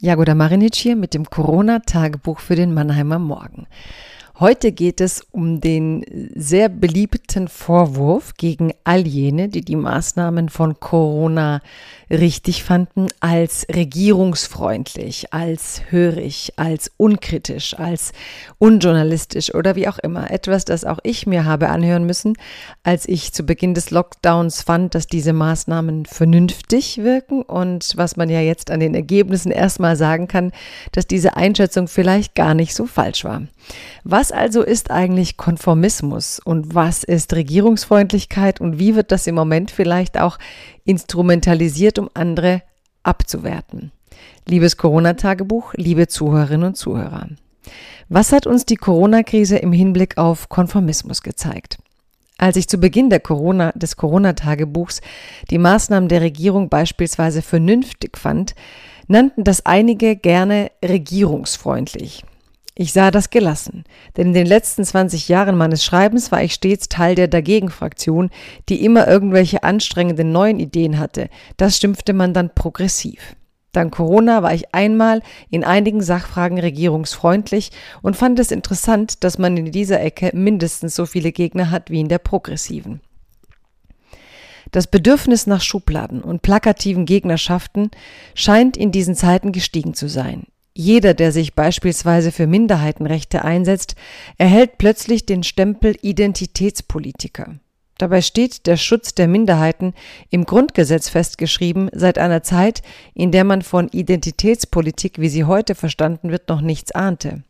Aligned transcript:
Jagoda 0.00 0.36
Marinic 0.36 0.76
hier 0.76 0.94
mit 0.94 1.12
dem 1.12 1.28
Corona-Tagebuch 1.28 2.38
für 2.38 2.54
den 2.54 2.72
Mannheimer 2.72 3.18
Morgen. 3.18 3.66
Heute 4.40 4.70
geht 4.70 5.00
es 5.00 5.26
um 5.32 5.60
den 5.60 6.04
sehr 6.36 6.68
beliebten 6.68 7.48
Vorwurf 7.48 8.34
gegen 8.36 8.72
all 8.84 9.04
jene, 9.04 9.48
die 9.48 9.62
die 9.62 9.74
Maßnahmen 9.74 10.48
von 10.48 10.78
Corona 10.78 11.60
richtig 12.08 12.62
fanden, 12.62 13.08
als 13.18 13.66
regierungsfreundlich, 13.74 15.32
als 15.32 15.82
hörig, 15.90 16.52
als 16.54 16.92
unkritisch, 16.96 17.76
als 17.76 18.12
unjournalistisch 18.58 19.52
oder 19.56 19.74
wie 19.74 19.88
auch 19.88 19.98
immer. 19.98 20.30
Etwas, 20.30 20.64
das 20.64 20.84
auch 20.84 21.00
ich 21.02 21.26
mir 21.26 21.44
habe 21.44 21.68
anhören 21.68 22.04
müssen, 22.04 22.34
als 22.84 23.08
ich 23.08 23.32
zu 23.32 23.42
Beginn 23.42 23.74
des 23.74 23.90
Lockdowns 23.90 24.62
fand, 24.62 24.94
dass 24.94 25.08
diese 25.08 25.32
Maßnahmen 25.32 26.06
vernünftig 26.06 26.98
wirken 26.98 27.42
und 27.42 27.94
was 27.96 28.16
man 28.16 28.30
ja 28.30 28.40
jetzt 28.40 28.70
an 28.70 28.78
den 28.78 28.94
Ergebnissen 28.94 29.50
erstmal 29.50 29.96
sagen 29.96 30.28
kann, 30.28 30.52
dass 30.92 31.08
diese 31.08 31.36
Einschätzung 31.36 31.88
vielleicht 31.88 32.36
gar 32.36 32.54
nicht 32.54 32.72
so 32.72 32.86
falsch 32.86 33.24
war. 33.24 33.42
Was 34.04 34.27
also 34.32 34.62
ist 34.62 34.90
eigentlich 34.90 35.36
Konformismus 35.36 36.40
und 36.40 36.74
was 36.74 37.04
ist 37.04 37.34
Regierungsfreundlichkeit 37.34 38.60
und 38.60 38.78
wie 38.78 38.94
wird 38.94 39.12
das 39.12 39.26
im 39.26 39.34
Moment 39.34 39.70
vielleicht 39.70 40.18
auch 40.18 40.38
instrumentalisiert, 40.84 41.98
um 41.98 42.08
andere 42.14 42.62
abzuwerten? 43.02 43.92
Liebes 44.46 44.76
Corona-Tagebuch, 44.76 45.74
liebe 45.74 46.08
Zuhörerinnen 46.08 46.68
und 46.68 46.76
Zuhörer. 46.76 47.28
Was 48.08 48.32
hat 48.32 48.46
uns 48.46 48.64
die 48.64 48.76
Corona-Krise 48.76 49.56
im 49.56 49.72
Hinblick 49.72 50.16
auf 50.16 50.48
Konformismus 50.48 51.22
gezeigt? 51.22 51.78
Als 52.38 52.56
ich 52.56 52.68
zu 52.68 52.78
Beginn 52.78 53.10
Corona, 53.20 53.72
des 53.72 53.96
Corona-Tagebuchs 53.96 55.00
die 55.50 55.58
Maßnahmen 55.58 56.08
der 56.08 56.20
Regierung 56.20 56.68
beispielsweise 56.68 57.42
vernünftig 57.42 58.16
fand, 58.16 58.54
nannten 59.08 59.42
das 59.42 59.66
einige 59.66 60.14
gerne 60.14 60.70
regierungsfreundlich. 60.84 62.24
Ich 62.80 62.92
sah 62.92 63.10
das 63.10 63.30
gelassen, 63.30 63.82
denn 64.16 64.28
in 64.28 64.34
den 64.34 64.46
letzten 64.46 64.84
20 64.84 65.26
Jahren 65.26 65.58
meines 65.58 65.84
Schreibens 65.84 66.30
war 66.30 66.44
ich 66.44 66.54
stets 66.54 66.88
Teil 66.88 67.16
der 67.16 67.26
Dagegen-Fraktion, 67.26 68.30
die 68.68 68.84
immer 68.84 69.08
irgendwelche 69.08 69.64
anstrengenden 69.64 70.30
neuen 70.30 70.60
Ideen 70.60 71.00
hatte. 71.00 71.28
Das 71.56 71.76
stimmte 71.76 72.12
man 72.12 72.34
dann 72.34 72.54
progressiv. 72.54 73.34
Dank 73.72 73.96
Corona 73.96 74.44
war 74.44 74.54
ich 74.54 74.76
einmal 74.76 75.22
in 75.50 75.64
einigen 75.64 76.02
Sachfragen 76.02 76.60
regierungsfreundlich 76.60 77.72
und 78.00 78.14
fand 78.14 78.38
es 78.38 78.52
interessant, 78.52 79.24
dass 79.24 79.38
man 79.38 79.56
in 79.56 79.72
dieser 79.72 80.00
Ecke 80.00 80.30
mindestens 80.32 80.94
so 80.94 81.04
viele 81.04 81.32
Gegner 81.32 81.72
hat 81.72 81.90
wie 81.90 81.98
in 81.98 82.08
der 82.08 82.18
progressiven. 82.18 83.00
Das 84.70 84.86
Bedürfnis 84.86 85.48
nach 85.48 85.62
Schubladen 85.62 86.22
und 86.22 86.42
plakativen 86.42 87.06
Gegnerschaften 87.06 87.90
scheint 88.36 88.76
in 88.76 88.92
diesen 88.92 89.16
Zeiten 89.16 89.50
gestiegen 89.50 89.94
zu 89.94 90.08
sein. 90.08 90.46
Jeder, 90.80 91.12
der 91.12 91.32
sich 91.32 91.56
beispielsweise 91.56 92.30
für 92.30 92.46
Minderheitenrechte 92.46 93.44
einsetzt, 93.44 93.96
erhält 94.36 94.78
plötzlich 94.78 95.26
den 95.26 95.42
Stempel 95.42 95.96
Identitätspolitiker. 96.02 97.56
Dabei 97.98 98.20
steht 98.20 98.68
der 98.68 98.76
Schutz 98.76 99.12
der 99.12 99.26
Minderheiten 99.26 99.92
im 100.30 100.44
Grundgesetz 100.44 101.08
festgeschrieben 101.08 101.90
seit 101.92 102.16
einer 102.16 102.44
Zeit, 102.44 102.82
in 103.12 103.32
der 103.32 103.42
man 103.42 103.62
von 103.62 103.88
Identitätspolitik, 103.88 105.18
wie 105.18 105.28
sie 105.28 105.42
heute 105.42 105.74
verstanden 105.74 106.30
wird, 106.30 106.48
noch 106.48 106.60
nichts 106.60 106.92
ahnte. 106.92 107.42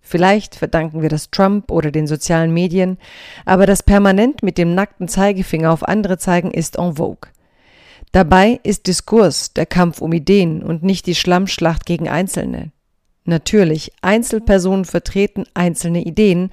Vielleicht 0.00 0.56
verdanken 0.56 1.02
wir 1.02 1.08
das 1.08 1.30
Trump 1.30 1.70
oder 1.70 1.92
den 1.92 2.08
sozialen 2.08 2.52
Medien, 2.52 2.98
aber 3.44 3.66
das 3.66 3.84
permanent 3.84 4.42
mit 4.42 4.58
dem 4.58 4.74
nackten 4.74 5.06
Zeigefinger 5.06 5.72
auf 5.72 5.86
andere 5.86 6.18
zeigen 6.18 6.50
ist 6.50 6.76
en 6.76 6.96
vogue. 6.96 7.30
Dabei 8.16 8.60
ist 8.62 8.86
Diskurs 8.86 9.52
der 9.52 9.66
Kampf 9.66 10.00
um 10.00 10.10
Ideen 10.10 10.62
und 10.62 10.82
nicht 10.82 11.04
die 11.04 11.14
Schlammschlacht 11.14 11.84
gegen 11.84 12.08
Einzelne. 12.08 12.72
Natürlich, 13.26 13.92
Einzelpersonen 14.00 14.86
vertreten 14.86 15.44
einzelne 15.52 16.00
Ideen, 16.00 16.50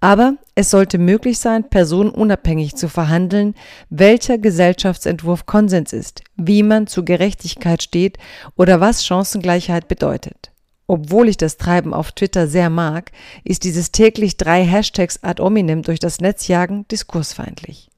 aber 0.00 0.36
es 0.54 0.70
sollte 0.70 0.96
möglich 0.96 1.38
sein, 1.38 1.68
personenunabhängig 1.68 2.76
zu 2.76 2.88
verhandeln, 2.88 3.54
welcher 3.90 4.38
Gesellschaftsentwurf 4.38 5.44
Konsens 5.44 5.92
ist, 5.92 6.22
wie 6.36 6.62
man 6.62 6.86
zu 6.86 7.04
Gerechtigkeit 7.04 7.82
steht 7.82 8.16
oder 8.56 8.80
was 8.80 9.04
Chancengleichheit 9.04 9.88
bedeutet. 9.88 10.50
Obwohl 10.86 11.28
ich 11.28 11.36
das 11.36 11.58
Treiben 11.58 11.92
auf 11.92 12.12
Twitter 12.12 12.48
sehr 12.48 12.70
mag, 12.70 13.12
ist 13.44 13.64
dieses 13.64 13.92
täglich 13.92 14.38
drei 14.38 14.64
Hashtags 14.64 15.22
ad 15.22 15.42
hominem 15.42 15.82
durch 15.82 15.98
das 15.98 16.22
Netz 16.22 16.48
jagen 16.48 16.86
diskursfeindlich. 16.90 17.91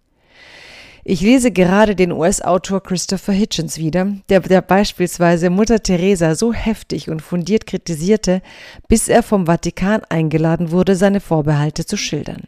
Ich 1.07 1.21
lese 1.21 1.51
gerade 1.51 1.95
den 1.95 2.13
US-Autor 2.13 2.83
Christopher 2.83 3.35
Hitchens 3.35 3.77
wieder, 3.77 4.17
der, 4.31 4.41
der 4.41 4.63
beispielsweise 4.63 5.51
Mutter 5.51 5.83
Teresa 5.83 6.35
so 6.35 6.55
heftig 6.55 7.11
und 7.11 7.21
fundiert 7.21 7.67
kritisierte, 7.67 8.41
bis 8.89 9.09
er 9.09 9.23
vom 9.23 9.45
Vatikan 9.45 10.01
eingeladen 10.09 10.71
wurde, 10.71 10.97
seine 10.97 11.21
Vorbehalte 11.21 11.85
zu 11.85 11.99
schildern. 11.99 12.45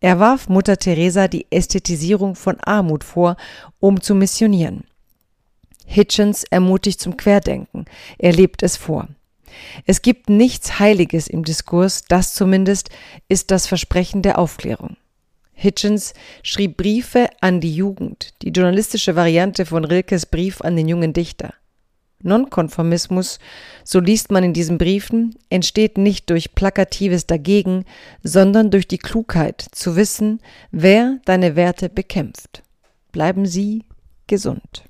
Er 0.00 0.18
warf 0.18 0.48
Mutter 0.48 0.78
Teresa 0.78 1.28
die 1.28 1.46
Ästhetisierung 1.50 2.34
von 2.34 2.56
Armut 2.60 3.04
vor, 3.04 3.36
um 3.78 4.00
zu 4.00 4.14
missionieren. 4.14 4.84
Hitchens 5.84 6.44
ermutigt 6.44 7.00
zum 7.02 7.18
Querdenken. 7.18 7.84
Er 8.16 8.32
lebt 8.32 8.62
es 8.62 8.78
vor. 8.78 9.08
Es 9.84 10.00
gibt 10.00 10.30
nichts 10.30 10.78
Heiliges 10.78 11.26
im 11.26 11.44
Diskurs, 11.44 12.04
das 12.08 12.32
zumindest 12.32 12.88
ist 13.28 13.50
das 13.50 13.66
Versprechen 13.66 14.22
der 14.22 14.38
Aufklärung. 14.38 14.96
Hitchens 15.60 16.14
schrieb 16.44 16.76
Briefe 16.76 17.28
an 17.40 17.60
die 17.60 17.74
Jugend, 17.74 18.32
die 18.42 18.50
journalistische 18.50 19.16
Variante 19.16 19.66
von 19.66 19.84
Rilkes 19.84 20.26
Brief 20.26 20.60
an 20.60 20.76
den 20.76 20.86
jungen 20.86 21.12
Dichter. 21.12 21.52
Nonkonformismus, 22.22 23.40
so 23.82 23.98
liest 23.98 24.30
man 24.30 24.44
in 24.44 24.52
diesen 24.52 24.78
Briefen, 24.78 25.34
entsteht 25.50 25.98
nicht 25.98 26.30
durch 26.30 26.54
plakatives 26.54 27.26
Dagegen, 27.26 27.86
sondern 28.22 28.70
durch 28.70 28.86
die 28.86 28.98
Klugheit 28.98 29.66
zu 29.72 29.96
wissen, 29.96 30.40
wer 30.70 31.18
deine 31.24 31.56
Werte 31.56 31.88
bekämpft. 31.88 32.62
Bleiben 33.10 33.44
Sie 33.44 33.84
gesund. 34.28 34.87